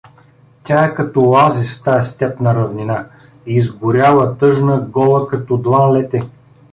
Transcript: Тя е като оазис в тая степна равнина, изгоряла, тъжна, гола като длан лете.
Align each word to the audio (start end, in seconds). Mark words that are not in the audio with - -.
Тя 0.63 0.85
е 0.85 0.93
като 0.93 1.29
оазис 1.29 1.77
в 1.79 1.83
тая 1.83 2.03
степна 2.03 2.55
равнина, 2.55 3.07
изгоряла, 3.45 4.37
тъжна, 4.37 4.79
гола 4.79 5.27
като 5.27 5.57
длан 5.57 5.91
лете. 5.93 6.29